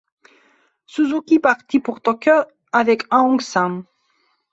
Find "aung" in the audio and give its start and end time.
3.13-3.39